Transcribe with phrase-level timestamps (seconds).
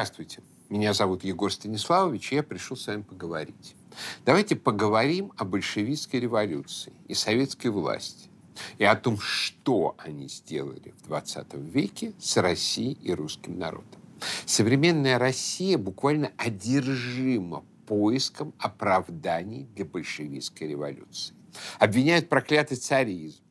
[0.00, 0.40] Здравствуйте.
[0.70, 3.76] Меня зовут Егор Станиславович, и я пришел с вами поговорить.
[4.24, 8.30] Давайте поговорим о большевистской революции и советской власти
[8.78, 14.00] и о том, что они сделали в 20 веке с Россией и русским народом.
[14.46, 21.34] Современная Россия буквально одержима поиском оправданий для большевистской революции.
[21.78, 23.42] Обвиняют проклятый царизм,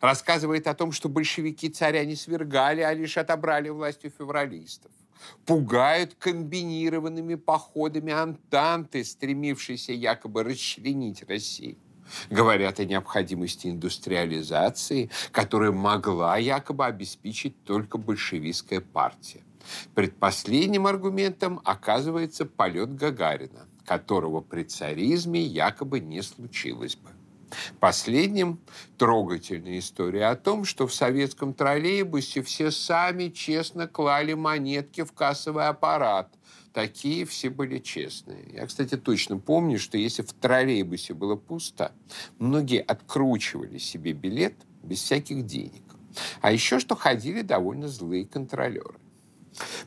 [0.00, 4.90] рассказывает о том, что большевики царя не свергали, а лишь отобрали власть у февралистов.
[5.46, 11.76] Пугают комбинированными походами Антанты, стремившейся якобы расчленить Россию.
[12.30, 19.42] Говорят о необходимости индустриализации, которую могла якобы обеспечить только большевистская партия.
[19.94, 27.10] Предпоследним аргументом оказывается полет Гагарина, которого при царизме якобы не случилось бы.
[27.80, 28.60] Последним
[28.98, 35.66] трогательная история о том, что в советском троллейбусе все сами честно клали монетки в кассовый
[35.66, 36.32] аппарат.
[36.72, 38.44] Такие все были честные.
[38.52, 41.92] Я, кстати, точно помню, что если в троллейбусе было пусто,
[42.38, 45.82] многие откручивали себе билет без всяких денег.
[46.40, 48.94] А еще что ходили довольно злые контролеры.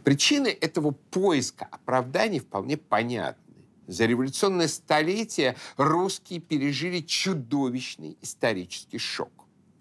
[0.03, 3.44] Причины этого поиска оправданий вполне понятны.
[3.88, 9.31] За революционное столетие русские пережили чудовищный исторический шок.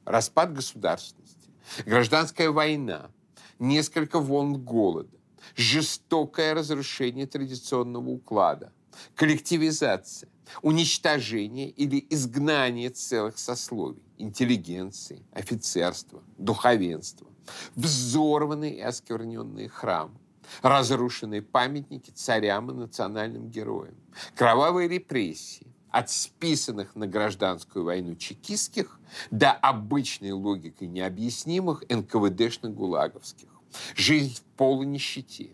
[0.05, 1.50] Распад государственности,
[1.86, 3.11] гражданская война,
[3.58, 5.16] несколько волн голода,
[5.56, 8.72] жестокое разрушение традиционного уклада,
[9.14, 10.28] коллективизация,
[10.61, 17.27] уничтожение или изгнание целых сословий, интеллигенции, офицерства, духовенства,
[17.74, 20.18] взорванные и оскверненные храмы,
[20.62, 23.95] разрушенные памятники царям и национальным героям,
[24.35, 28.98] кровавые репрессии, от списанных на гражданскую войну чекистских
[29.30, 33.48] до обычной логикой необъяснимых НКВДшных-гулаговских.
[33.95, 35.51] Жизнь в полной нищете,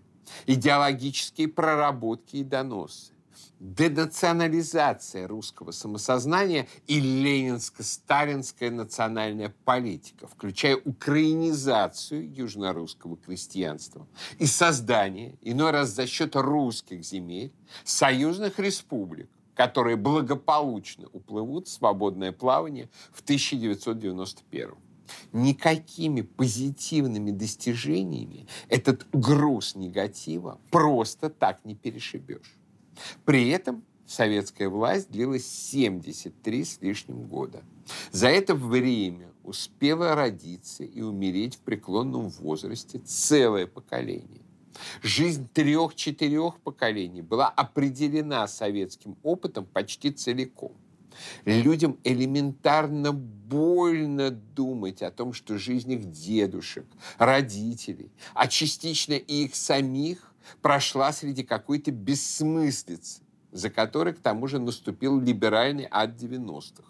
[0.47, 3.13] идеологические проработки и доносы,
[3.61, 15.91] денационализация русского самосознания и ленинско-сталинская национальная политика, включая украинизацию южнорусского крестьянства и создание, иной раз
[15.91, 17.53] за счет русских земель,
[17.85, 24.75] союзных республик, которые благополучно уплывут в свободное плавание в 1991
[25.33, 32.60] никакими позитивными достижениями этот груз негатива просто так не перешибешь.
[33.25, 37.63] При этом советская власть длилась 73 с лишним года.
[38.11, 44.43] За это время успело родиться и умереть в преклонном возрасте целое поколение.
[45.03, 50.73] Жизнь трех-четырех поколений была определена советским опытом почти целиком.
[51.45, 56.87] Людям элементарно больно думать о том, что жизнь их дедушек,
[57.19, 60.30] родителей, а частично и их самих
[60.63, 66.85] прошла среди какой-то бессмыслицы, за которой, к тому же, наступил либеральный ад 90-х,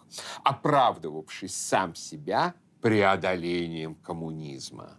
[0.44, 4.96] оправдывавший сам себя преодолением коммунизма.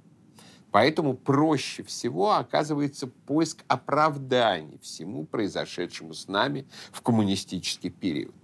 [0.72, 8.41] Поэтому проще всего оказывается поиск оправданий всему произошедшему с нами в коммунистический период.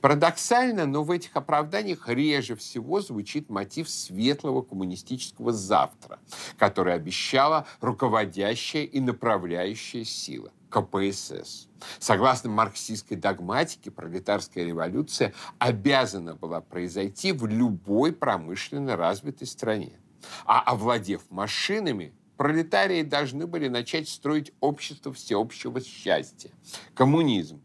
[0.00, 6.18] Парадоксально, но в этих оправданиях реже всего звучит мотив светлого коммунистического завтра,
[6.58, 11.68] который обещала руководящая и направляющая сила КПСС.
[11.98, 19.98] Согласно марксистской догматике, пролетарская революция обязана была произойти в любой промышленно развитой стране.
[20.44, 26.50] А овладев машинами, пролетарии должны были начать строить общество всеобщего счастья.
[26.94, 27.62] Коммунизм,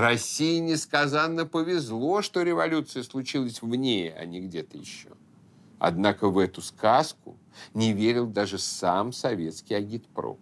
[0.00, 5.10] России несказанно повезло, что революция случилась в ней, а не где-то еще.
[5.78, 7.36] Однако в эту сказку
[7.74, 10.40] не верил даже сам советский агитпроп.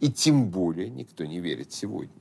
[0.00, 2.14] И тем более никто не верит сегодня.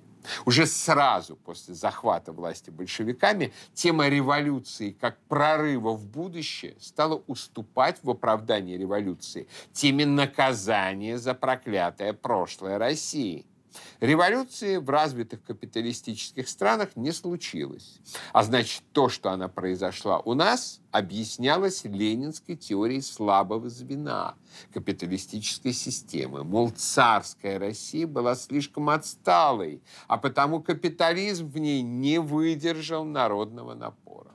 [0.46, 8.10] Уже сразу после захвата власти большевиками тема революции как прорыва в будущее стала уступать в
[8.10, 13.46] оправдании революции теме наказания за проклятое прошлое России–
[14.00, 18.00] Революции в развитых капиталистических странах не случилось.
[18.32, 24.36] А значит, то, что она произошла у нас, объяснялось ленинской теорией слабого звена
[24.74, 26.44] капиталистической системы.
[26.44, 34.34] Мол, царская Россия была слишком отсталой, а потому капитализм в ней не выдержал народного напора.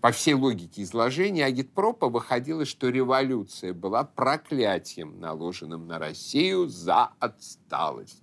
[0.00, 8.22] По всей логике изложения агитпропа выходило, что революция была проклятием, наложенным на Россию за отсталость.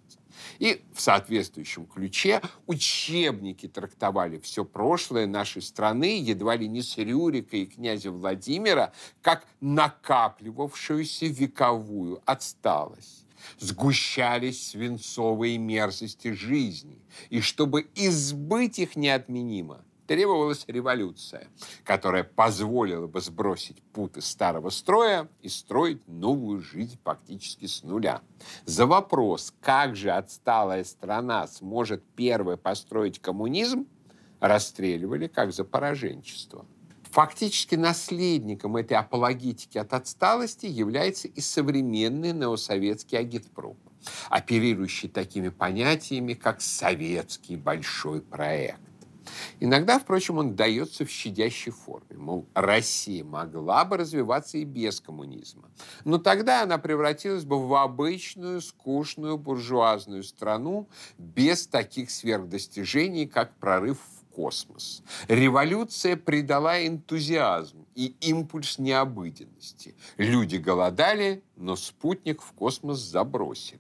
[0.60, 7.58] И в соответствующем ключе учебники трактовали все прошлое нашей страны, едва ли не с Рюрика
[7.58, 13.26] и князя Владимира, как накапливавшуюся вековую отсталость.
[13.60, 21.48] сгущались свинцовые мерзости жизни, и чтобы избыть их неотменимо, требовалась революция,
[21.84, 28.22] которая позволила бы сбросить путы старого строя и строить новую жизнь фактически с нуля.
[28.66, 33.88] За вопрос, как же отсталая страна сможет первой построить коммунизм,
[34.40, 36.66] расстреливали как за пораженчество.
[37.12, 43.78] Фактически наследником этой апологетики от отсталости является и современный неосоветский агитпроп,
[44.30, 48.82] оперирующий такими понятиями, как «советский большой проект».
[49.60, 52.18] Иногда, впрочем, он дается в щадящей форме.
[52.18, 55.70] Мол, Россия могла бы развиваться и без коммунизма.
[56.04, 60.88] Но тогда она превратилась бы в обычную, скучную, буржуазную страну
[61.18, 65.04] без таких сверхдостижений, как прорыв в космос.
[65.28, 69.96] Революция придала энтузиазм и импульс необыденности.
[70.18, 73.80] Люди голодали, но спутник в космос забросили.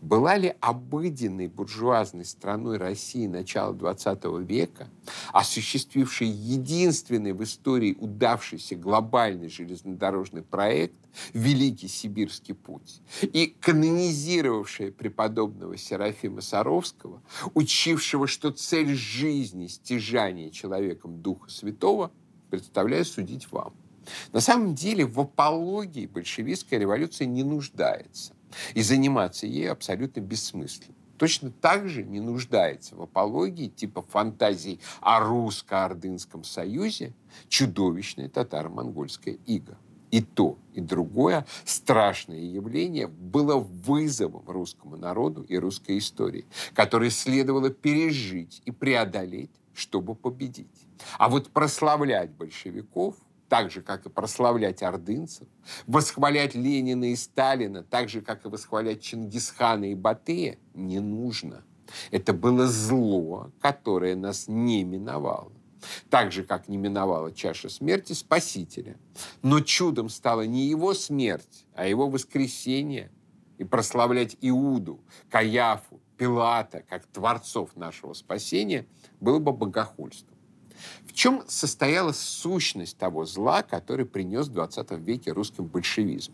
[0.00, 4.88] Была ли обыденной буржуазной страной России начала XX века,
[5.32, 10.94] осуществившей единственный в истории удавшийся глобальный железнодорожный проект
[11.32, 17.22] «Великий Сибирский путь» и канонизировавшая преподобного Серафима Саровского,
[17.54, 22.10] учившего, что цель жизни– стяжание человеком Духа Святого,
[22.50, 23.74] представляю судить вам.
[24.32, 28.34] На самом деле в апологии большевистская революция не нуждается.
[28.74, 30.94] И заниматься ей абсолютно бессмысленно.
[31.18, 37.12] Точно так же не нуждается в апологии типа фантазий о русско-ордынском союзе
[37.48, 39.78] чудовищная татаро-монгольская ига.
[40.10, 47.70] И то, и другое страшное явление было вызовом русскому народу и русской истории, которые следовало
[47.70, 50.86] пережить и преодолеть, чтобы победить.
[51.18, 53.16] А вот прославлять большевиков
[53.48, 55.46] так же, как и прославлять ордынцев,
[55.86, 61.64] восхвалять Ленина и Сталина, так же, как и восхвалять Чингисхана и Батыя, не нужно.
[62.10, 65.52] Это было зло, которое нас не миновало.
[66.08, 68.96] Так же, как не миновала чаша смерти Спасителя.
[69.42, 73.10] Но чудом стала не его смерть, а его воскресение.
[73.58, 75.00] И прославлять Иуду,
[75.30, 78.86] Каяфу, Пилата, как творцов нашего спасения,
[79.20, 80.33] было бы богохульством.
[81.06, 86.32] В чем состояла сущность того зла, который принес в 20 веке русским большевизм?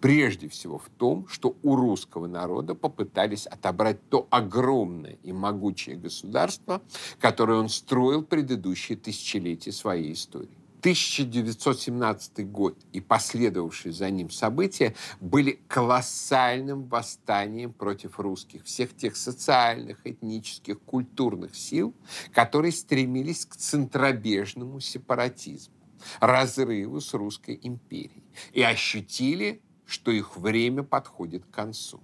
[0.00, 6.82] Прежде всего в том, что у русского народа попытались отобрать то огромное и могучее государство,
[7.20, 10.57] которое он строил предыдущие тысячелетия своей истории.
[10.80, 20.06] 1917 год и последовавшие за ним события были колоссальным восстанием против русских, всех тех социальных,
[20.06, 21.94] этнических, культурных сил,
[22.32, 25.74] которые стремились к центробежному сепаратизму,
[26.20, 28.22] разрыву с русской империей
[28.52, 32.00] и ощутили, что их время подходит к концу.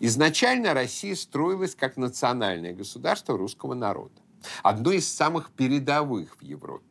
[0.00, 4.20] Изначально Россия строилась как национальное государство русского народа,
[4.64, 6.89] одно из самых передовых в Европе.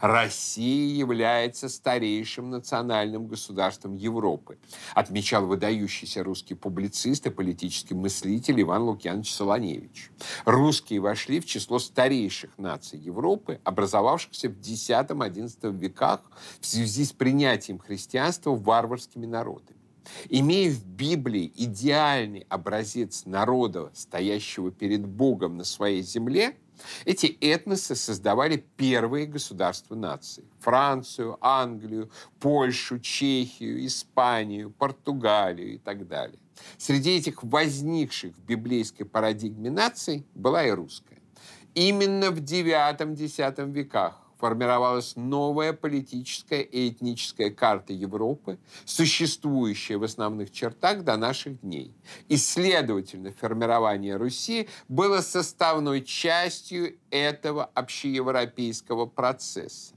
[0.00, 4.58] Россия является старейшим национальным государством Европы,
[4.94, 10.10] отмечал выдающийся русский публицист и политический мыслитель Иван Лукьянович Солоневич.
[10.44, 16.20] Русские вошли в число старейших наций Европы, образовавшихся в X-XI веках
[16.60, 19.78] в связи с принятием христианства варварскими народами.
[20.28, 26.56] Имея в Библии идеальный образец народа, стоящего перед Богом на своей земле–
[27.04, 30.44] эти этносы создавали первые государства нации.
[30.60, 36.38] Францию, Англию, Польшу, Чехию, Испанию, Португалию и так далее.
[36.76, 41.18] Среди этих возникших в библейской парадигме наций была и русская.
[41.74, 43.38] Именно в IX-X
[43.72, 51.94] веках формировалась новая политическая и этническая карта Европы, существующая в основных чертах до наших дней.
[52.28, 59.94] И, следовательно, формирование Руси было составной частью этого общеевропейского процесса,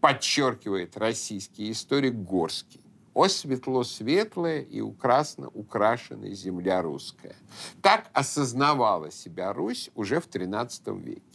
[0.00, 2.80] подчеркивает российский историк Горский.
[3.14, 7.36] «О светло-светлая и украсно украшенная земля русская».
[7.80, 11.33] Так осознавала себя Русь уже в XIII веке.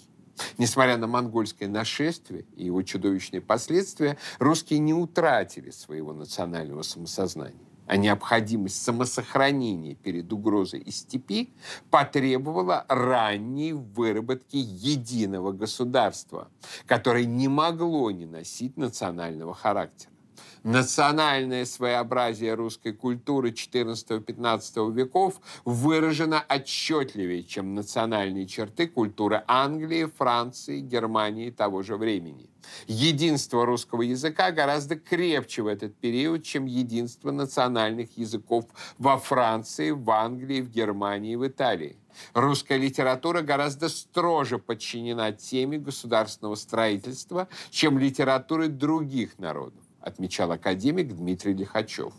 [0.57, 7.97] Несмотря на монгольское нашествие и его чудовищные последствия, русские не утратили своего национального самосознания а
[7.97, 11.51] необходимость самосохранения перед угрозой из степи
[11.89, 16.49] потребовала ранней выработки единого государства,
[16.85, 20.11] которое не могло не носить национального характера.
[20.63, 31.49] Национальное своеобразие русской культуры XIV-XV веков выражено отчетливее, чем национальные черты культуры Англии, Франции, Германии
[31.49, 32.49] того же времени.
[32.87, 38.65] Единство русского языка гораздо крепче в этот период, чем единство национальных языков
[38.97, 41.95] во Франции, в Англии, в Германии, в Италии.
[42.33, 51.53] Русская литература гораздо строже подчинена теме государственного строительства, чем литературы других народов отмечал академик Дмитрий
[51.53, 52.13] Лихачев.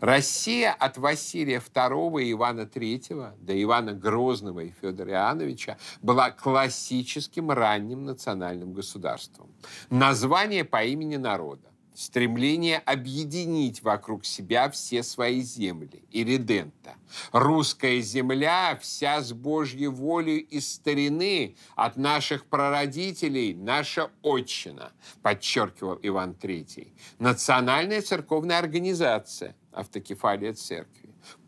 [0.00, 7.50] Россия от Василия II и Ивана III до Ивана Грозного и Федора Иоанновича была классическим
[7.50, 9.50] ранним национальным государством.
[9.90, 16.94] Название по имени народа стремление объединить вокруг себя все свои земли, иридента.
[17.32, 26.36] Русская земля вся с Божьей волей из старины, от наших прародителей наша отчина, подчеркивал Иван
[26.40, 26.86] III.
[27.18, 30.97] Национальная церковная организация, автокефалия церкви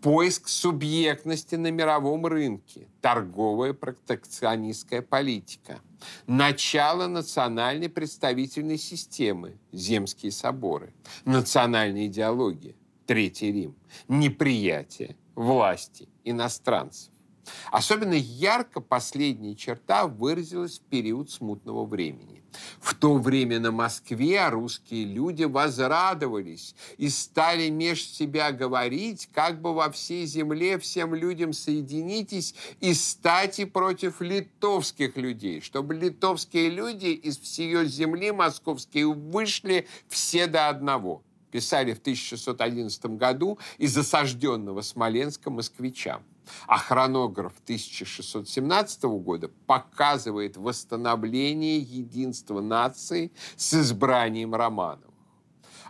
[0.01, 5.81] поиск субъектности на мировом рынке, торговая протекционистская политика,
[6.27, 10.93] начало национальной представительной системы, земские соборы,
[11.25, 12.75] национальная идеология,
[13.07, 13.77] Третий Рим,
[14.09, 17.11] неприятие власти иностранцев.
[17.71, 22.40] Особенно ярко последняя черта выразилась в период смутного времени.
[22.81, 29.75] В то время на Москве русские люди возрадовались и стали меж себя говорить, как бы
[29.75, 37.39] во всей земле всем людям соединитесь и стати против литовских людей, чтобы литовские люди из
[37.39, 41.23] всей земли московские вышли все до одного.
[41.51, 46.23] Писали в 1611 году из осажденного Смоленска москвичам.
[46.67, 55.11] А хронограф 1617 года показывает восстановление единства нации с избранием Романовых.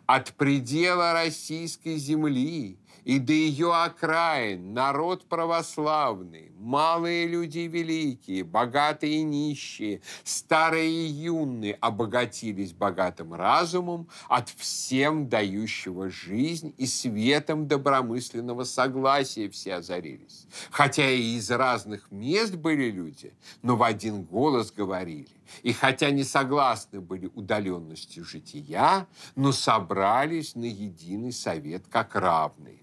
[0.07, 9.23] От предела российской земли и до ее окраин народ православный, малые люди великие, богатые и
[9.23, 19.49] нищие, старые и юные обогатились богатым разумом от всем дающего жизнь и светом добромысленного согласия
[19.49, 20.47] все озарились.
[20.71, 25.40] Хотя и из разных мест были люди, но в один голос говорили.
[25.63, 32.81] И хотя не согласны были удаленностью жития, но собрались на единый совет как равные.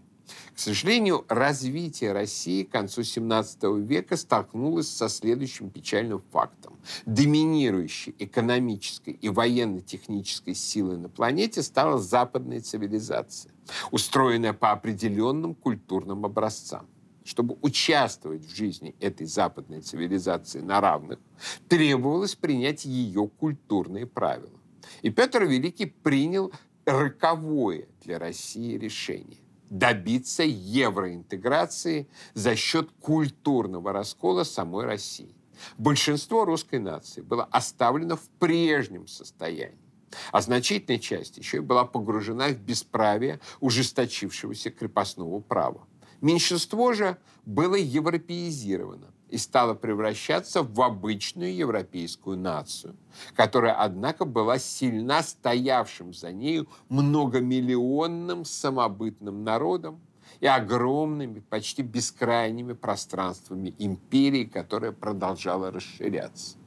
[0.53, 6.77] К сожалению, развитие России к концу XVII века столкнулось со следующим печальным фактом.
[7.05, 13.53] Доминирующей экономической и военно-технической силой на планете стала западная цивилизация,
[13.91, 16.87] устроенная по определенным культурным образцам.
[17.27, 21.19] Чтобы участвовать в жизни этой западной цивилизации на равных,
[21.67, 24.57] требовалось принять ее культурные правила.
[25.01, 26.53] И Петр Великий принял
[26.85, 35.35] роковое для России решение добиться евроинтеграции за счет культурного раскола самой России.
[35.77, 39.91] Большинство русской нации было оставлено в прежнем состоянии,
[40.31, 45.85] а значительная часть еще и была погружена в бесправие ужесточившегося крепостного права.
[46.21, 52.95] Меньшинство же было европеизировано и стала превращаться в обычную европейскую нацию,
[53.35, 59.99] которая, однако, была сильна стоявшим за нею многомиллионным самобытным народом
[60.39, 66.57] и огромными, почти бескрайними пространствами империи, которая продолжала расширяться.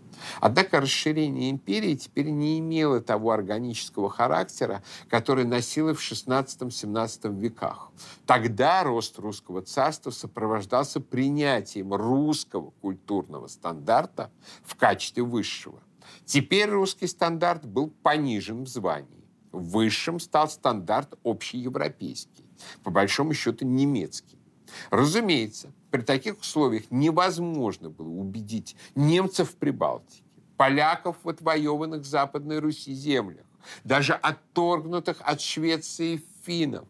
[0.40, 7.90] Однако расширение империи теперь не имело того органического характера, который носило в XVI-XVII веках.
[8.26, 14.30] Тогда рост русского царства сопровождался принятием русского культурного стандарта
[14.64, 15.80] в качестве высшего.
[16.24, 19.24] Теперь русский стандарт был понижен в звании.
[19.52, 22.44] Высшим стал стандарт общеевропейский,
[22.84, 24.38] по большому счету немецкий.
[24.90, 30.22] Разумеется, при таких условиях невозможно было убедить немцев в Прибалтике,
[30.56, 33.46] поляков в отвоеванных Западной Руси землях,
[33.84, 36.86] даже отторгнутых от Швеции финнов,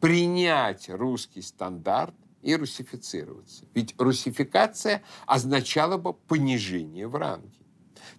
[0.00, 3.64] принять русский стандарт и русифицироваться.
[3.74, 7.61] Ведь русификация означала бы понижение в ранге.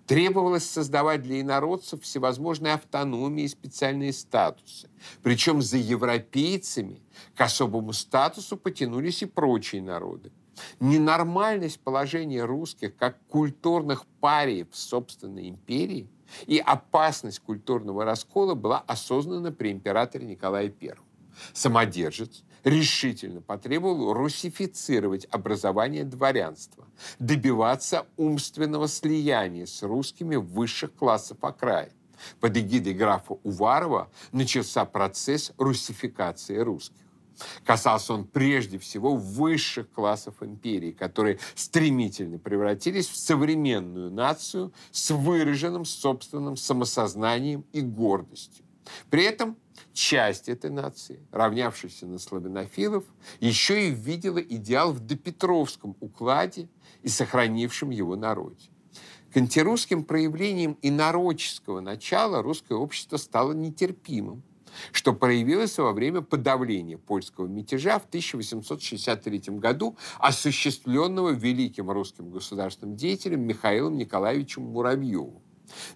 [0.05, 4.89] Требовалось создавать для инородцев всевозможные автономии и специальные статусы.
[5.21, 7.01] Причем за европейцами
[7.35, 10.31] к особому статусу потянулись и прочие народы.
[10.79, 16.07] Ненормальность положения русских как культурных париев в собственной империи
[16.45, 20.93] и опасность культурного раскола была осознана при императоре Николае I.
[21.53, 26.87] Самодержец решительно потребовал русифицировать образование дворянства,
[27.19, 31.91] добиваться умственного слияния с русскими высших классов окраин.
[32.39, 37.03] под эгидой графа Уварова начался процесс русификации русских.
[37.65, 45.83] Касался он прежде всего высших классов империи, которые стремительно превратились в современную нацию с выраженным
[45.83, 48.63] собственным самосознанием и гордостью.
[49.09, 49.57] При этом
[49.93, 53.03] часть этой нации, равнявшаяся на славянофилов,
[53.39, 56.67] еще и видела идеал в допетровском укладе
[57.03, 58.69] и сохранившем его народе.
[59.31, 64.43] К антирусским проявлениям инородческого начала русское общество стало нетерпимым,
[64.91, 73.41] что проявилось во время подавления польского мятежа в 1863 году, осуществленного великим русским государственным деятелем
[73.41, 75.42] Михаилом Николаевичем Муравьевым.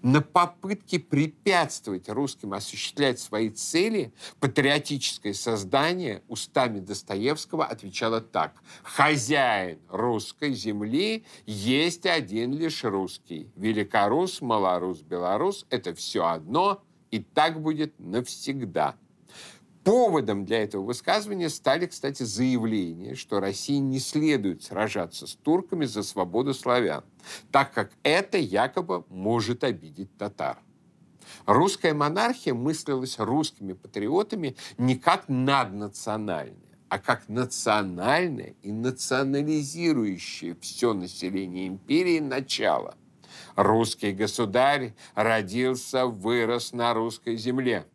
[0.02, 8.62] На попытки препятствовать русским осуществлять свои цели патриотическое создание устами Достоевского отвечало так.
[8.84, 13.52] «Хозяин русской земли есть один лишь русский.
[13.56, 16.82] Великорус, малорус, белорус– это все одно,
[17.12, 18.96] и так будет навсегда.
[19.88, 26.04] Поводом для этого высказывания стали, кстати, заявления, что России не следует сражаться с турками за
[26.04, 27.06] свободу славян,
[27.54, 30.58] так как это якобы может обидеть татар.
[31.46, 41.66] Русская монархия мыслилась русскими патриотами не как наднациональная, а как национальное и национализирующее все население
[41.66, 42.96] империи начало–
[43.56, 47.86] Русский государь родился, вырос на русской земле.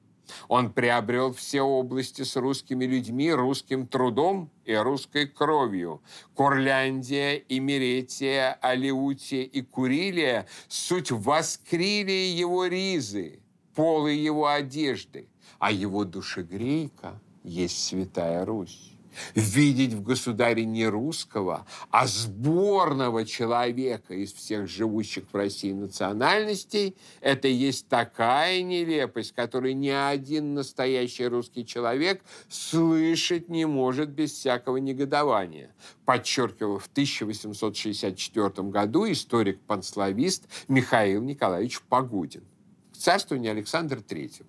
[0.48, 6.02] Он приобрел все области с русскими людьми, русским трудом и русской кровью.
[6.34, 13.40] Курляндия, Имеретия, Алиутия и Курилия– суть воскрили его ризы,
[13.74, 18.91] полы его одежды, а его душегрейка есть Святая Русь
[19.34, 27.48] видеть в государе не русского, а сборного человека из всех живущих в России национальностей, это
[27.48, 35.74] есть такая нелепость, которую ни один настоящий русский человек слышать не может без всякого негодования,
[36.04, 42.44] подчеркивал в 1864 году историк-панславист Михаил Николаевич Погудин.
[42.92, 44.44] К царствованию Александра III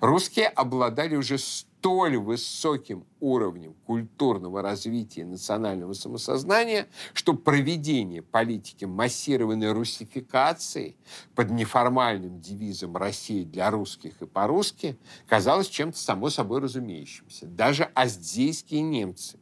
[0.00, 1.38] русские обладали уже
[1.78, 10.96] столь высоким уровнем культурного развития национального самосознания, что проведение политики массированной русификации
[11.34, 17.46] под неформальным девизом «Россия для русских и по-русски» казалось чем-то само собой разумеющимся.
[17.46, 19.38] Даже аздейские немцы,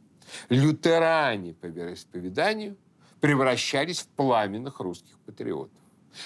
[0.49, 2.77] лютеране по вероисповеданию,
[3.19, 5.73] превращались в пламенных русских патриотов.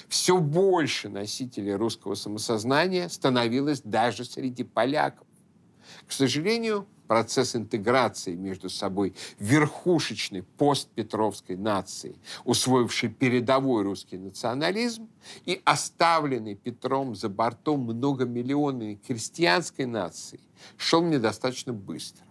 [0.08, 5.26] Все больше носителей русского самосознания становилось даже среди поляков.
[6.08, 15.10] К сожалению, процесс интеграции между собой верхушечной постпетровской нации, усвоившей передовой русский национализм,
[15.45, 20.39] и оставленной Петром за бортом многомиллионной крестьянской нации,
[20.77, 22.25] шел недостаточно быстро.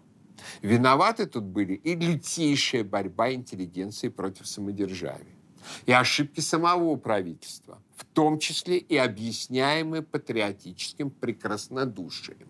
[0.63, 5.37] Виноваты тут были и лютейшая борьба интеллигенции против самодержавия,
[5.85, 12.49] и ошибки самого правительства, в том числе и объясняемые патриотическим прекраснодушием.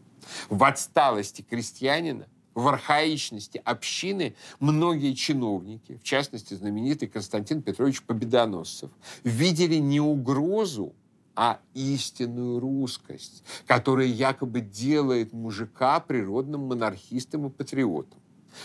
[0.48, 8.90] В отсталости крестьянина, в архаичности общины многие чиновники, в частности знаменитый Константин Петрович Победоносцев,
[9.24, 10.94] видели не угрозу,
[11.36, 18.20] а истинную русскость, которая якобы делает мужика природным монархистом и патриотом.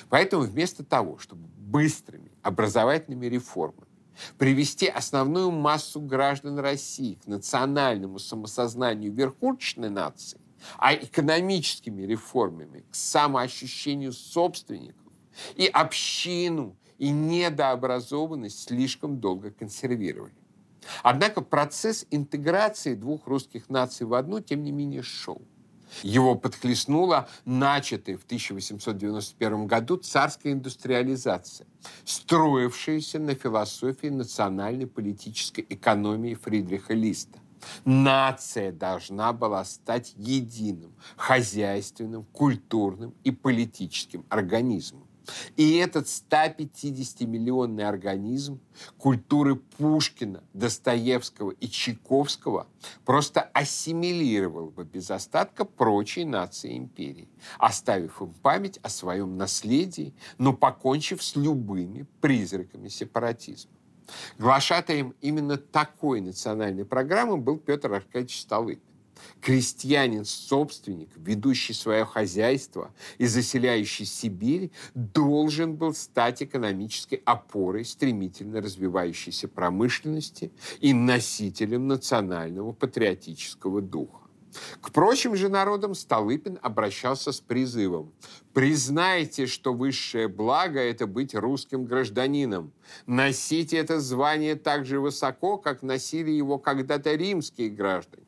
[0.10, 3.88] Поэтому вместо того, чтобы быстрыми образовательными реформами
[4.38, 10.40] привести основную массу граждан России к национальному самосознанию верхушечной нации,
[10.78, 15.12] а экономическими реформами к самоощущению собственников
[15.56, 20.34] и общину, и недообразованность слишком долго консервировали.
[21.04, 25.42] Однако процесс интеграции двух русских наций в одну, тем не менее, шел.
[26.04, 31.68] Его подхлестнула начатая в 1891 году царская индустриализация,
[32.04, 37.40] строившаяся на философии национальной политической экономии Фридриха Листа.
[37.84, 45.06] Нация должна была стать единым, хозяйственным, культурным и политическим организмом.
[45.56, 48.60] И этот 150-миллионный организм
[48.98, 52.68] культуры Пушкина, Достоевского и Чайковского
[53.06, 60.54] просто ассимилировал бы без остатка прочие нации империи, оставив им память о своем наследии, но
[60.54, 63.72] покончив с любыми призраками сепаратизма.
[64.38, 68.82] Глашатаем именно такой национальной программы был Петр Аркадьевич Столыпин.
[69.42, 80.52] Крестьянин-собственник, ведущий свое хозяйство и заселяющий Сибирь, должен был стать экономической опорой стремительно развивающейся промышленности
[80.80, 84.25] и носителем национального патриотического духа.
[84.82, 88.14] К прочим же народам Столыпин обращался с призывом
[88.54, 92.72] «Признайте, что высшее благо– это быть русским гражданином.
[93.06, 98.26] Носите это звание так же высоко, как носили его когда-то римские граждане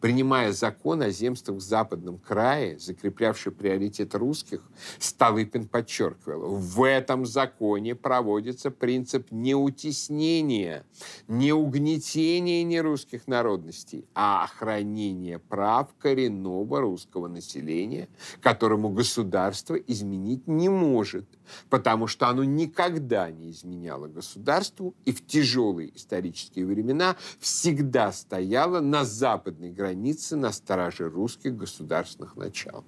[0.00, 4.62] принимая закон о земствах в Западном крае, закреплявший приоритет русских,
[4.98, 10.84] Столыпин подчеркивал, в этом законе проводится принцип не утеснения,
[11.28, 18.08] не угнетения нерусских народностей, а охранения прав коренного русского населения,
[18.40, 21.26] которому государство изменить не может,
[21.70, 29.04] потому что оно никогда не изменяло государству и в тяжелые исторические времена всегда стояло на
[29.04, 32.84] западной границе на страже русских государственных начал.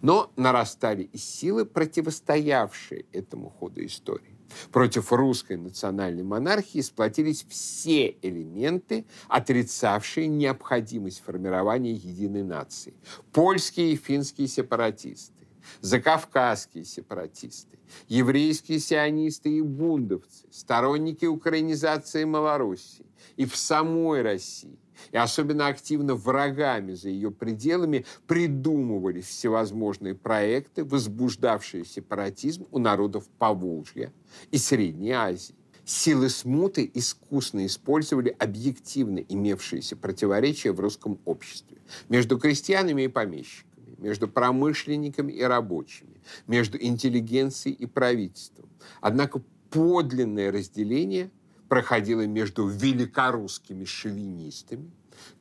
[0.00, 4.38] Но нарастали и силы, противостоявшие этому ходу истории.
[4.72, 12.94] Против русской национальной монархии сплотились все элементы, отрицавшие необходимость формирования единой нации.
[13.32, 15.37] Польские и финские сепаратисты,
[15.80, 17.78] закавказские сепаратисты,
[18.08, 24.78] еврейские сионисты и бундовцы, сторонники украинизации Малороссии и в самой России,
[25.12, 34.12] и особенно активно врагами за ее пределами придумывали всевозможные проекты, возбуждавшие сепаратизм у народов Поволжья
[34.50, 35.54] и Средней Азии.
[35.84, 41.78] Силы смуты искусно использовали объективно имевшиеся противоречия в русском обществе
[42.10, 43.67] между крестьянами и помещиками
[43.98, 48.68] между промышленниками и рабочими, между интеллигенцией и правительством.
[49.00, 51.30] Однако подлинное разделение
[51.68, 54.90] проходило между великорусскими шовинистами,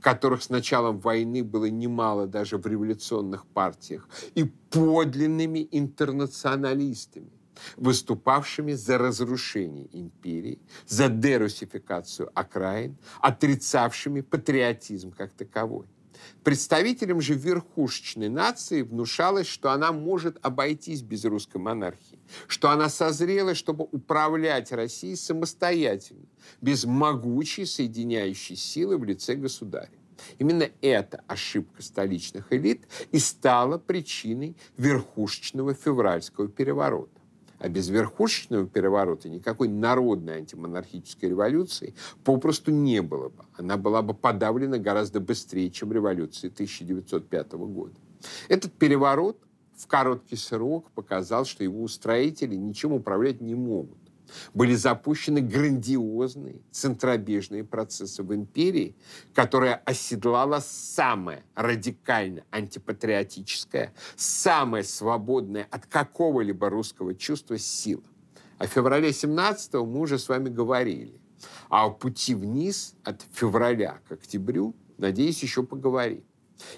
[0.02, 7.32] которых с началом войны было немало даже в революционных партиях, и подлинными интернационалистами,
[7.78, 15.88] выступавшими за разрушение империи, за дерусификацию окраин, отрицавшими патриотизм как таковой.
[16.44, 23.56] Представителям же верхушечной нации внушалось, что она может обойтись без русской монархии, что она созрела,
[23.56, 26.26] чтобы управлять Россией самостоятельно,
[26.62, 29.92] без могучей соединяющей силы в лице государя.
[30.40, 37.17] Именно эта ошибка столичных элит и стала причиной верхушечного февральского переворота.
[37.60, 43.46] А без верхушечного переворота никакой народной антимонархической революции попросту не было бы.
[43.58, 47.96] Она была бы подавлена гораздо быстрее, чем революция 1905 года.
[48.48, 49.40] Этот переворот
[49.76, 54.07] в короткий срок показал, что его устроители ничем управлять не могут
[54.54, 58.96] были запущены грандиозные центробежные процессы в империи,
[59.34, 68.04] которая оседлала самое радикально антипатриотическое, самое свободное от какого-либо русского чувства сила.
[68.58, 71.20] О феврале 17 мы уже с вами говорили.
[71.70, 76.24] А о пути вниз от февраля к октябрю, надеюсь, еще поговорим.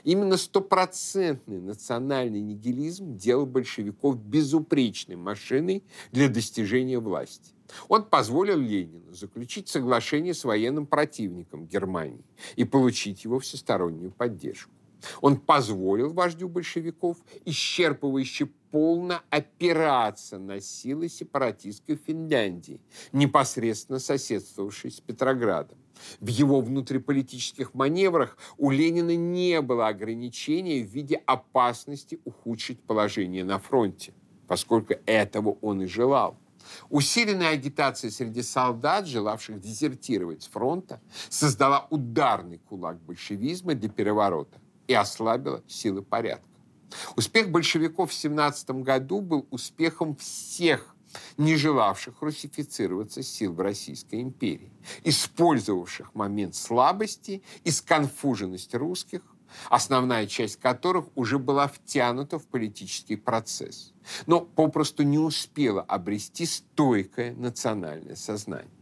[0.03, 7.53] Именно стопроцентный национальный нигилизм делал большевиков безупречной машиной для достижения власти.
[7.87, 14.71] Он позволил Ленину заключить соглашение с военным противником Германии и получить его всестороннюю поддержку.
[15.21, 25.77] Он позволил вождю большевиков исчерпывающе полно опираться на силы сепаратистской Финляндии, непосредственно соседствовавшей с Петроградом.
[26.19, 33.59] В его внутриполитических маневрах у Ленина не было ограничения в виде опасности ухудшить положение на
[33.59, 34.13] фронте,
[34.47, 36.37] поскольку этого он и желал.
[36.89, 44.93] Усиленная агитация среди солдат, желавших дезертировать с фронта, создала ударный кулак большевизма для переворота и
[44.93, 46.45] ослабила силы порядка.
[47.15, 50.95] Успех большевиков в 17 году был успехом всех
[51.37, 54.71] не желавших русифицироваться сил в Российской империи,
[55.03, 59.21] использовавших момент слабости и сконфуженности русских,
[59.69, 63.93] основная часть которых уже была втянута в политический процесс,
[64.25, 68.78] но попросту не успела обрести стойкое национальное сознание.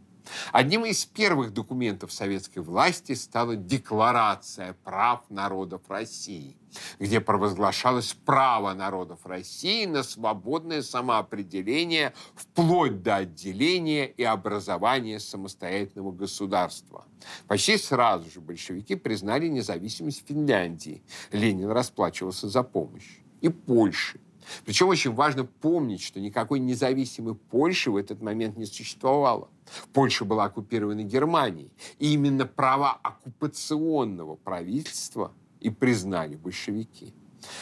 [0.52, 6.56] Одним из первых документов советской власти стала Декларация прав народов России,
[6.98, 17.04] где провозглашалось право народов России на свободное самоопределение вплоть до отделения и образования самостоятельного государства.
[17.46, 21.02] Почти сразу же большевики признали независимость Финляндии.
[21.32, 23.18] Ленин расплачивался за помощь.
[23.40, 24.20] И Польши.
[24.64, 29.48] Причем очень важно помнить, что никакой независимой Польши в этот момент не существовало.
[29.92, 31.70] Польша была оккупирована Германией.
[31.98, 37.14] И именно права оккупационного правительства и признали большевики.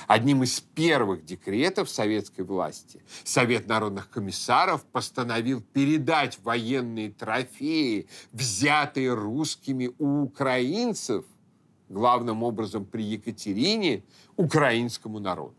[0.06, 9.92] Одним из первых декретов советской власти Совет народных комиссаров постановил передать военные трофеи, взятые русскими
[9.98, 11.24] у украинцев,
[11.88, 14.02] главным образом при Екатерине,
[14.36, 15.56] украинскому народу.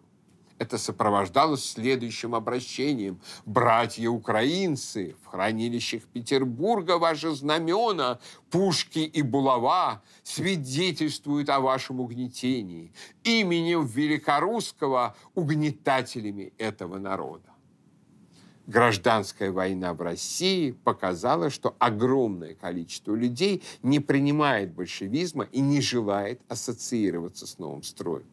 [0.60, 3.22] Это сопровождалось следующим обращением.
[3.46, 12.92] «Братья украинцы, в хранилищах Петербурга ваши знамена, пушки и булава свидетельствуют о вашем угнетении,
[13.24, 17.52] именем великорусского угнетателями этого народа».
[18.66, 26.42] Гражданская война в России показала, что огромное количество людей не принимает большевизма и не желает
[26.50, 28.26] ассоциироваться с новым строем.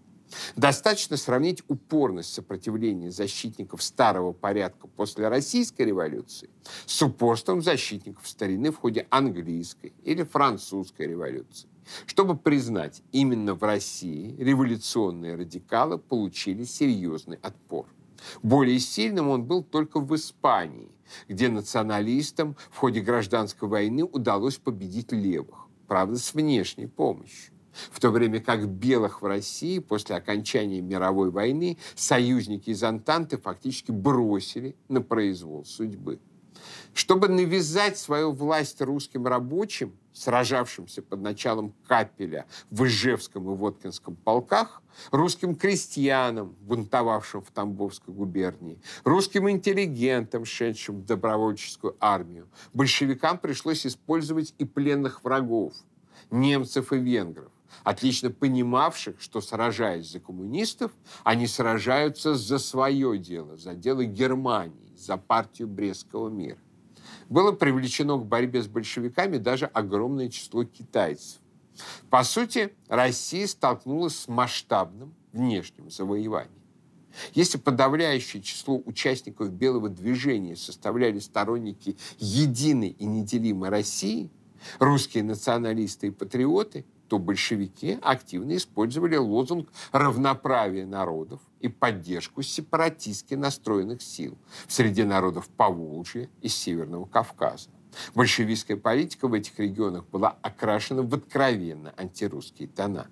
[0.56, 6.50] Достаточно сравнить упорность сопротивления защитников старого порядка после Российской революции
[6.86, 11.68] с упорством защитников старины в ходе английской или французской революции,
[12.06, 17.86] чтобы признать, именно в России революционные радикалы получили серьезный отпор.
[18.42, 20.90] Более сильным он был только в Испании,
[21.28, 27.53] где националистам в ходе гражданской войны удалось победить левых, правда, с внешней помощью
[27.90, 33.90] в то время как белых в России после окончания мировой войны союзники из Антанты фактически
[33.90, 36.20] бросили на произвол судьбы.
[36.92, 44.80] Чтобы навязать свою власть русским рабочим, сражавшимся под началом Капеля в Ижевском и Воткинском полках,
[45.10, 54.54] русским крестьянам, бунтовавшим в Тамбовской губернии, русским интеллигентам, шедшим в добровольческую армию, большевикам пришлось использовать
[54.58, 55.74] и пленных врагов,
[56.30, 57.50] немцев и венгров
[57.82, 65.16] отлично понимавших, что сражаясь за коммунистов, они сражаются за свое дело, за дело Германии, за
[65.16, 66.58] партию Брестского мира.
[67.28, 71.40] Было привлечено к борьбе с большевиками даже огромное число китайцев.
[72.10, 76.64] По сути, Россия столкнулась с масштабным внешним завоеванием.
[77.32, 84.30] Если подавляющее число участников белого движения составляли сторонники единой и неделимой России,
[84.78, 94.02] русские националисты и патриоты, то большевики активно использовали лозунг равноправия народов и поддержку сепаратистски настроенных
[94.02, 94.36] сил
[94.66, 97.70] в среде народов Поволжья и Северного Кавказа.
[98.14, 103.06] Большевистская политика в этих регионах была окрашена в откровенно антирусские тона.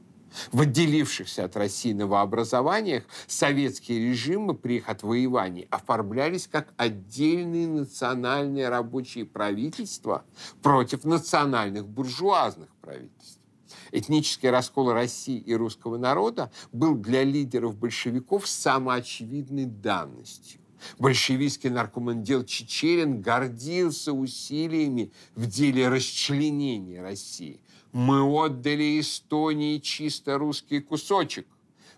[0.51, 9.27] В отделившихся от России новообразованиях советские режимы при их отвоевании оформлялись как отдельные национальные рабочие
[9.27, 10.25] правительства
[10.63, 13.42] против национальных буржуазных правительств.
[13.93, 20.61] Этнический раскол России и русского народа был для лидеров большевиков самоочевидной данностью.
[20.99, 27.61] Большевистский наркомандел Чечерин гордился усилиями в деле расчленения России.
[27.93, 31.47] Мы отдали Эстонии чисто русский кусочек.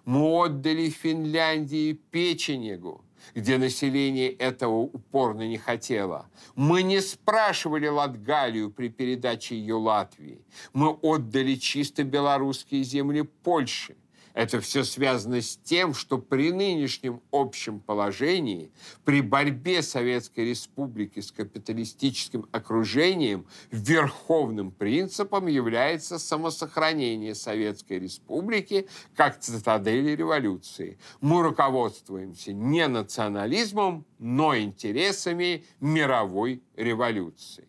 [0.04, 3.03] Мы отдали Финляндии печенегу
[3.34, 6.26] где население этого упорно не хотело.
[6.54, 10.44] Мы не спрашивали Латгалию при передаче ее Латвии.
[10.72, 13.96] Мы отдали чисто белорусские земли Польши.
[14.34, 18.72] Это все связано с тем, что при нынешнем общем положении,
[19.04, 30.16] при борьбе Советской Республики с капиталистическим окружением, верховным принципом является самосохранение Советской Республики как цитадели
[30.16, 30.98] революции.
[31.20, 37.68] Мы руководствуемся не национализмом, но интересами мировой революции.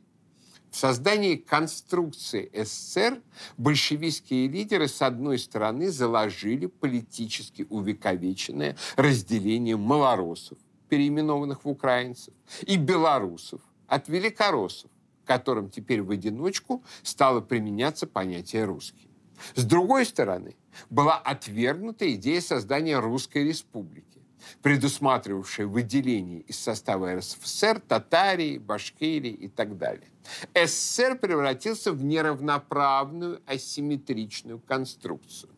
[0.75, 3.21] В создании конструкции СССР
[3.55, 10.57] большевистские лидеры, с одной стороны, заложили политически увековеченное разделение малоросов,
[10.89, 12.33] переименованных в украинцев,
[12.63, 14.91] и белорусов от великороссов,
[15.23, 19.07] которым теперь в одиночку стало применяться понятие «русский».
[19.55, 20.57] С другой стороны,
[20.89, 24.14] была отвергнута идея создания Русской Республики
[24.61, 30.07] предусматривавшее выделение из состава РСФСР Татарии, Башкирии и так далее.
[30.53, 35.51] СССР превратился в неравноправную асимметричную конструкцию,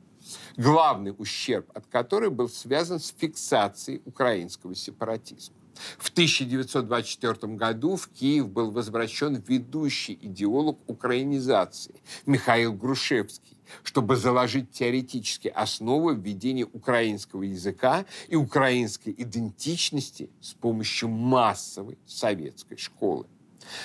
[0.57, 5.55] главный ущерб от которой был связан с фиксацией украинского сепаратизма.
[5.97, 15.53] В 1924 году в Киев был возвращен ведущий идеолог украинизации Михаил Грушевский, чтобы заложить теоретические
[15.53, 23.27] основы введения украинского языка и украинской идентичности с помощью массовой советской школы.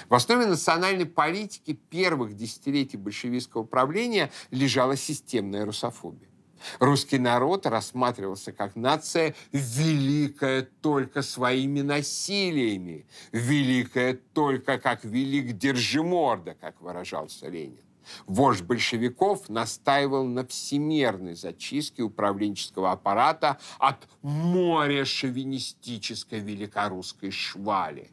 [0.08, 6.31] В основе национальной политики первых десятилетий большевистского правления лежала системная русофобия.
[6.78, 16.80] Русский народ рассматривался как нация великая только своими насилиями, великая только как велик Держиморда, как
[16.80, 17.80] выражался Ленин.
[18.26, 28.10] Вождь большевиков настаивал на всемерной зачистке управленческого аппарата от моря шовинистической великорусской швали.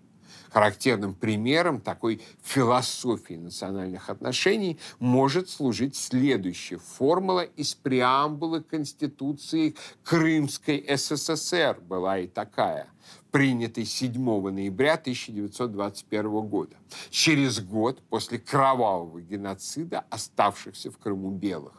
[0.51, 11.79] Характерным примером такой философии национальных отношений может служить следующая формула из преамбулы Конституции Крымской СССР.
[11.81, 12.87] Была и такая–
[13.31, 16.75] принятый 7 ноября 1921 года,
[17.09, 21.73] через год после кровавого геноцида оставшихся в Крыму белых.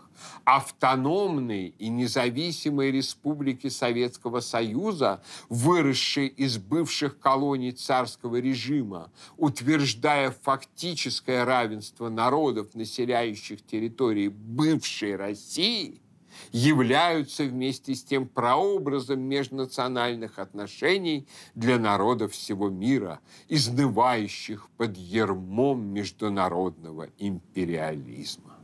[0.45, 12.11] Автономные и независимые республики Советского Союза, выросшие из бывших колоний царского режима, утверждая фактическое равенство
[12.11, 16.03] народов, населяющих территории бывшей России–
[16.53, 27.09] являются вместе с тем прообразом межнациональных отношений для народов всего мира, изнывающих под ермом международного
[27.19, 28.57] империализма.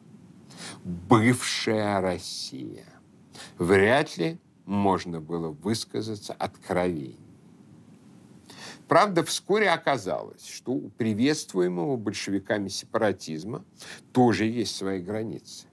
[0.85, 2.87] Бывшая Россия.
[3.59, 7.21] Вряд ли можно было высказаться откровенней.
[8.89, 13.65] Правда, вскоре оказалось, что у приветствуемого большевиками сепаратизма
[14.13, 15.67] тоже есть свои границы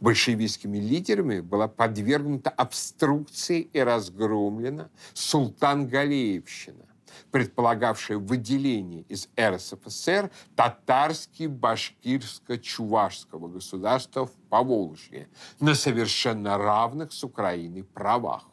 [0.00, 6.86] большевистскими лидерами была подвергнута обструкции и разгромлена султан-галеевщина,
[7.30, 15.28] предполагавшая выделение из РСФСР татарски-башкирско-чувашского государства в Поволжье
[15.60, 18.44] на совершенно равных с Украиной правах.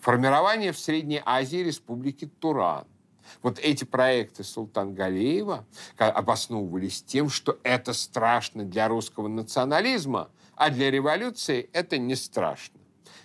[0.00, 2.86] Формирование в Средней Азии республики Туран,
[3.42, 5.66] вот эти проекты Султан Галеева
[5.98, 12.80] обосновывались тем, что это страшно для русского национализма, а для революции это не страшно.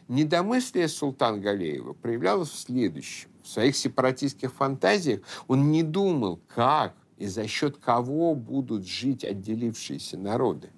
[0.07, 3.29] Недомыслие Султан Галеева проявлялось в следующем.
[3.43, 10.17] В своих сепаратистских фантазиях он не думал, как и за счет кого будут жить отделившиеся
[10.17, 10.69] народы.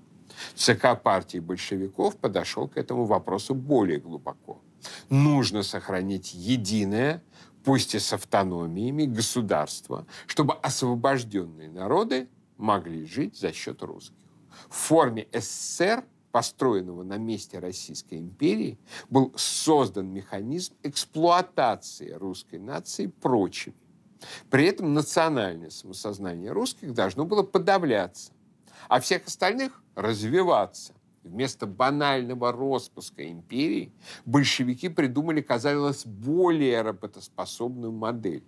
[0.56, 4.62] ЦК партии большевиков подошел к этому вопросу более глубоко.
[5.10, 7.24] Нужно сохранить единое,
[7.64, 14.18] пусть и с автономиями, государство, чтобы освобожденные народы могли жить за счет русских.
[14.70, 23.76] В форме СССР построенного на месте Российской империи, был создан механизм эксплуатации русской нации прочими.
[24.50, 28.32] При этом национальное самосознание русских должно было подавляться,
[28.90, 30.96] а всех остальных развиваться.
[31.22, 33.94] Вместо банального распуска империи
[34.26, 38.44] большевики придумали, казалось, более работоспособную модель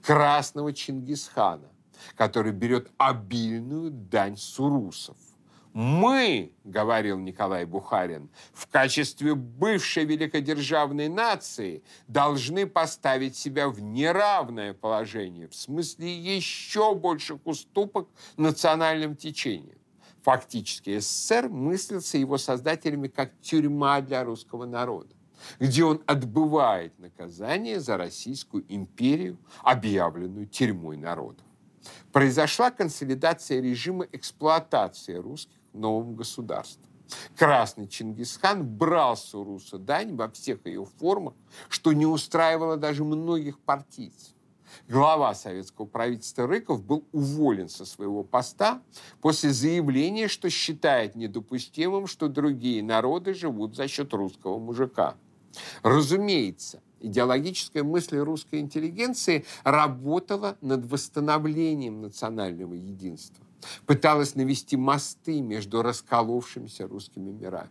[0.00, 1.68] красного Чингисхана,
[2.14, 5.16] который берет обильную дань сурусов
[5.76, 15.48] мы, говорил Николай Бухарин, в качестве бывшей великодержавной нации должны поставить себя в неравное положение,
[15.48, 18.08] в смысле еще больших уступок
[18.38, 19.76] национальным течениям.
[20.22, 25.14] Фактически СССР мыслился его создателями как тюрьма для русского народа
[25.60, 31.44] где он отбывает наказание за Российскую империю, объявленную тюрьмой народов.
[32.10, 36.86] Произошла консолидация режима эксплуатации русских новым государством.
[37.36, 41.34] Красный Чингисхан брал с Уруса дань во всех ее формах,
[41.68, 44.34] что не устраивало даже многих партийцев.
[44.88, 48.82] Глава советского правительства Рыков был уволен со своего поста
[49.20, 55.14] после заявления, что считает недопустимым, что другие народы живут за счет русского мужика.
[55.82, 63.45] Разумеется, идеологическая мысль русской интеллигенции работала над восстановлением национального единства
[63.86, 67.70] пыталась навести мосты между расколовшимися русскими мирами.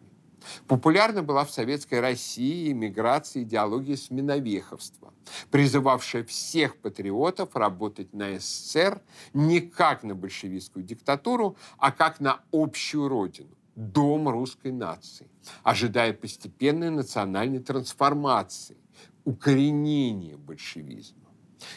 [0.67, 5.13] Популярна была в советской России эмиграция идеология сменовеховства,
[5.51, 9.01] призывавшая всех патриотов работать на СССР
[9.33, 15.27] не как на большевистскую диктатуру, а как на общую родину, дом русской нации,
[15.63, 18.77] ожидая постепенной национальной трансформации,
[19.23, 21.24] укоренения большевизма.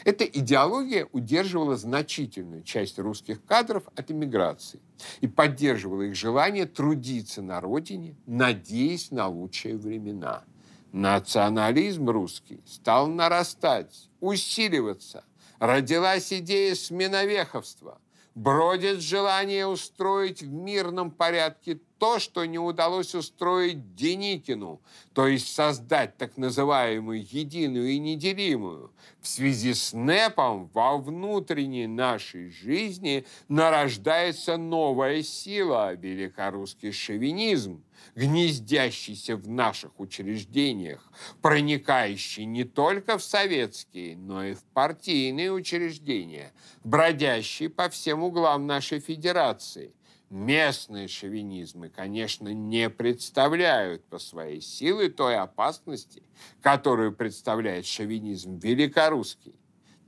[0.04, 4.80] Эта идеология удерживала значительную часть русских кадров от эмиграции
[5.20, 10.44] и поддерживала их желание трудиться на родине, надеясь на лучшие времена.
[10.92, 15.24] Национализм русский стал нарастать, усиливаться.
[15.58, 18.00] Родилась идея сменовеховства.
[18.38, 24.80] Бродит желание устроить в мирном порядке то, что не удалось устроить Деникину,
[25.12, 28.92] то есть создать так называемую единую и неделимую.
[29.20, 37.82] В связи с НЭПом во внутренней нашей жизни нарождается новая сила– великорусский шовинизм,
[38.14, 46.52] гнездящийся в наших учреждениях, проникающий не только в советские, но и в партийные учреждения,
[46.84, 49.92] бродящий по всем углам нашей федерации–
[50.30, 56.22] местные шовинизмы, конечно, не представляют по своей силе той опасности,
[56.60, 59.54] которую представляет шовинизм великорусский.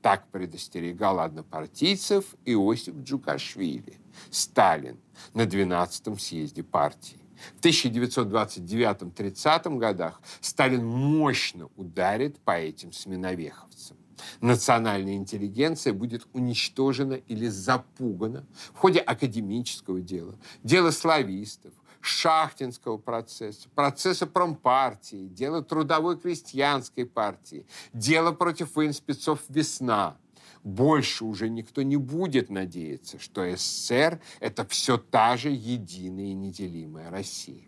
[0.02, 4.98] Так предостерегал однопартийцев Иосиф Джукашвили, Сталин,
[5.34, 7.19] на 12-м съезде партии.
[7.56, 13.96] В 1929-30 годах Сталин мощно ударит по этим сменовеховцам.
[14.40, 24.26] Национальная интеллигенция будет уничтожена или запугана в ходе академического дела, дела славистов, шахтинского процесса, процесса
[24.26, 30.16] промпартии, дела трудовой крестьянской партии, дела против военспецов «Весна»,
[30.64, 37.10] больше уже никто не будет надеяться, что СССР– это все та же единая и неделимая
[37.10, 37.64] Россия.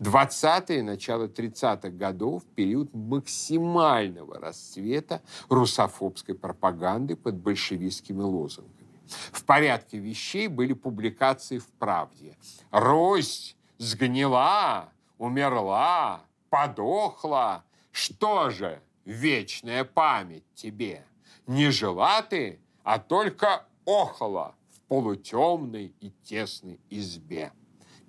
[0.00, 8.82] 20-е и начало 30-х годов– период максимального расцвета русофобской пропаганды под большевистскими лозунгами.
[9.30, 12.36] В порядке вещей были публикации в «Правде».
[12.70, 14.88] «Русь сгнила,
[15.18, 17.64] умерла, подохла.
[17.92, 21.04] Что же, вечная память тебе?»
[21.46, 27.52] Не жила ты, а только охала в полутемной и тесной избе,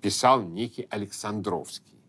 [0.00, 2.00] писал некий Александровский.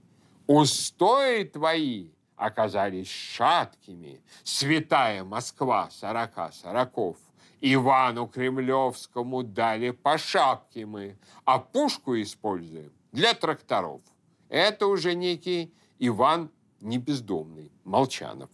[0.48, 7.18] Устои твои оказались шаткими, святая Москва сорока сороков,
[7.62, 14.02] Ивану Кремлевскому дали по шапке мы, а пушку используем для тракторов.
[14.50, 16.52] Это уже некий Иван
[16.82, 18.50] Небездомный, Молчанов.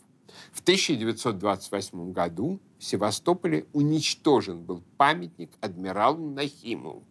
[0.52, 7.04] В 1928 году в Севастополе уничтожен был памятник адмиралу Нахимову,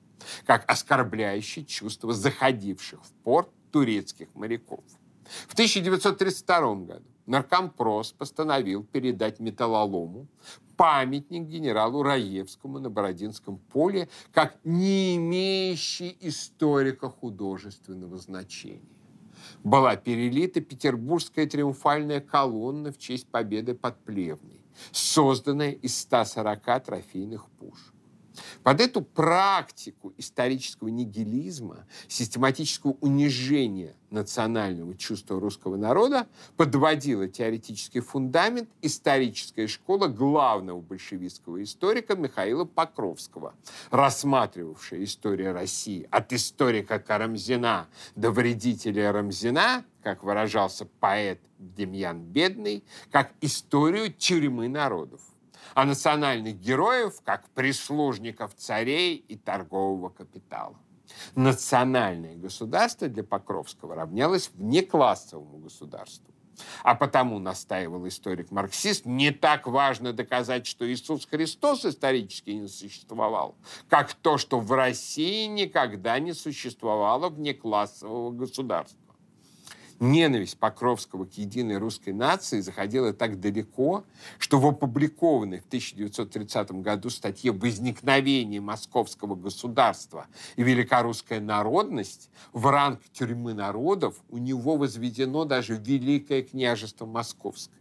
[0.47, 4.85] как оскорбляющий чувства заходивших в порт турецких моряков.
[5.49, 10.27] В 1932 году Наркомпрос постановил передать металлолому
[10.77, 18.99] памятник генералу Раевскому на Бородинском поле как не имеющий историко-художественного значения
[19.62, 24.61] была перелита петербургская триумфальная колонна в честь победы под Плевной,
[24.93, 27.95] созданная из 140 трофейных пушек.
[28.62, 36.26] Под эту практику исторического нигилизма, систематического унижения национального чувства русского народа
[36.57, 43.55] подводила теоретический фундамент историческая школа главного большевистского историка Михаила Покровского,
[43.91, 53.32] рассматривавшая историю России от историка Карамзина до вредителя Рамзина, как выражался поэт Демьян Бедный, как
[53.41, 55.20] историю тюрьмы народов
[55.75, 60.77] а национальных героев как прислужников царей и торгового капитала.
[61.35, 66.31] Национальное государство для Покровского равнялось внеклассовому государству.
[66.83, 73.57] А потому, настаивал историк-марксист, не так важно доказать, что Иисус Христос исторически не существовал,
[73.89, 78.99] как то, что в России никогда не существовало внеклассового государства.
[80.01, 84.05] Ненависть Покровского к единой русской нации заходила так далеко,
[84.38, 90.26] что в опубликованной в 1930 году статье «Возникновение московского государства
[90.57, 97.78] и великорусская народность» в ранг тюрьмы народов у него возведено даже Великое княжество Московское.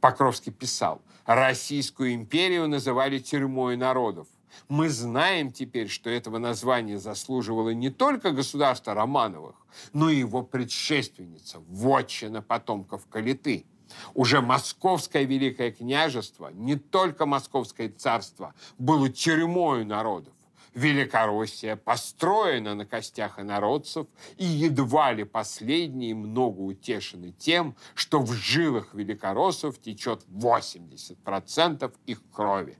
[0.00, 4.28] Покровский писал, Российскую империю называли тюрьмой народов.
[4.68, 9.56] Мы знаем теперь, что этого названия заслуживало не только государство Романовых,
[9.92, 13.66] но и его предшественница, вотчина потомков Калиты.
[14.14, 20.34] Уже Московское Великое княжество, не только Московское царство, было тюрьмой народов.
[20.74, 28.94] Великороссия построена на костях инородцев, и едва ли последние много утешены тем, что в жилах
[28.94, 32.78] великороссов течет 80% их крови.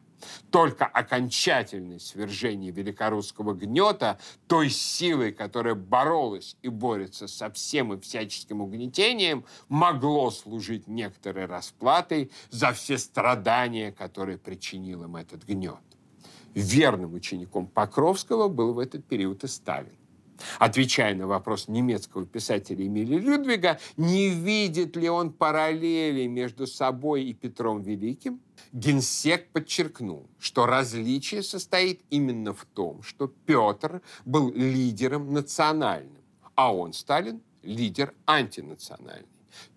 [0.50, 8.60] Только окончательное свержение великорусского гнета, той силой, которая боролась и борется со всем и всяческим
[8.60, 15.76] угнетением, могло служить некоторой расплатой за все страдания, которые причинил им этот гнет.
[16.54, 19.97] Верным учеником Покровского был в этот период и Сталин.
[20.58, 27.34] Отвечая на вопрос немецкого писателя Эмили Людвига, не видит ли он параллели между собой и
[27.34, 28.40] Петром Великим,
[28.72, 36.22] Генсек подчеркнул, что различие состоит именно в том, что Петр был лидером национальным,
[36.54, 39.28] а он, Сталин, лидер антинациональный.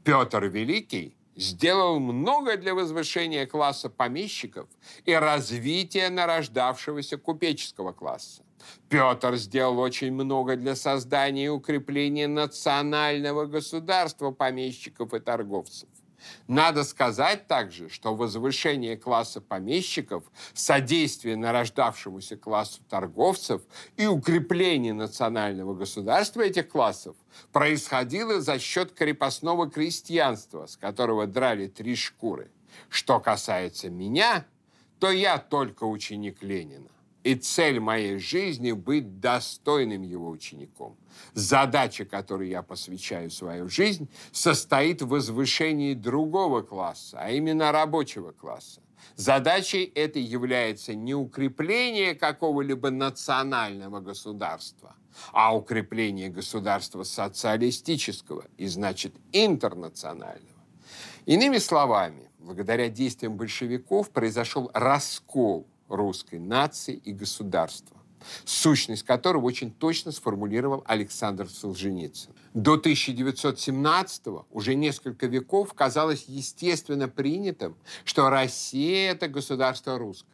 [0.03, 4.67] Петр Великий сделал много для возвышения класса помещиков
[5.05, 8.43] и развития нарождавшегося купеческого класса.
[8.89, 15.89] Петр сделал очень много для создания и укрепления национального государства помещиков и торговцев.
[16.47, 23.61] Надо сказать также, что возвышение класса помещиков, содействие нарождавшемуся классу торговцев
[23.97, 27.15] и укрепление национального государства этих классов
[27.51, 32.51] происходило за счет крепостного крестьянства, с которого драли три шкуры.
[32.89, 34.45] Что касается меня,
[34.99, 36.89] то я только ученик Ленина.
[37.24, 40.97] И цель моей жизни– быть достойным его учеником.
[41.34, 48.82] Задача, которой я посвящаю свою жизнь, состоит в возвышении другого класса, а именно рабочего класса.
[49.15, 54.95] Задачей этой является не укрепление какого-либо национального государства,
[55.32, 60.47] а укрепление государства социалистического и, значит, интернационального.
[61.28, 67.97] Иными словами, благодаря действиям большевиков произошел раскол русской нации и государства,
[68.45, 72.33] сущность которого очень точно сформулировал Александр Солженицын.
[72.53, 77.75] До 1917-го, уже несколько веков, казалось естественно принятым,
[78.05, 80.31] что Россия– это государство русское.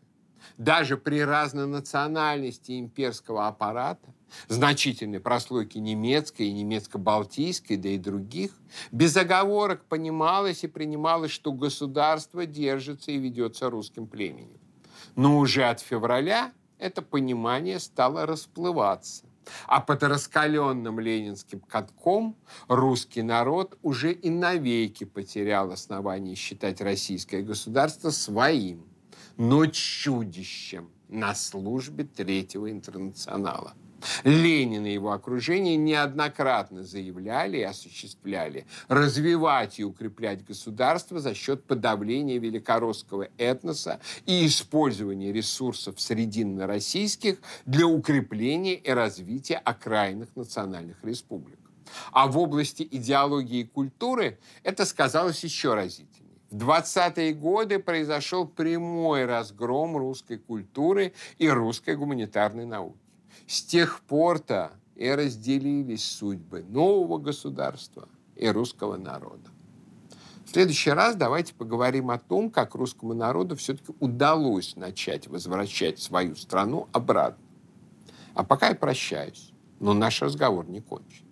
[0.57, 4.13] Даже при разнонациональности имперского аппарата,
[4.47, 8.51] значительной прослойки немецкой и немецко-балтийской, да и других,
[8.91, 14.59] без оговорок понималось и принималось, что государство держится и ведется русским племенем.
[15.17, 19.25] Но уже от февраля это понимание стало расплываться.
[19.65, 22.35] А под раскаленным ленинским катком
[22.67, 28.85] русский народ уже и навеки потерял основание считать российское государство своим,
[29.37, 33.73] но чудищем на службе Третьего интернационала.
[34.23, 42.37] Ленин и его окружение неоднократно заявляли и осуществляли развивать и укреплять государство за счет подавления
[42.37, 51.59] великоросского этноса и использования ресурсов срединно-российских для укрепления и развития окраинных национальных республик.
[52.11, 56.27] А в области идеологии и культуры это сказалось еще разительнее.
[56.49, 63.06] В 20-е годы произошел прямой разгром русской культуры и русской гуманитарной науки.
[63.47, 69.49] С тех пор-то и разделились судьбы нового государства и русского народа.
[70.45, 76.35] В следующий раз давайте поговорим о том, как русскому народу все-таки удалось начать возвращать свою
[76.35, 77.43] страну обратно.
[78.33, 81.26] А пока я прощаюсь, но наш разговор не кончен.